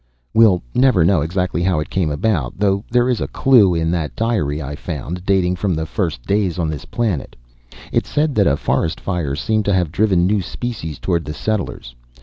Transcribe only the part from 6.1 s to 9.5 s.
days on this planet. It said that a forest fire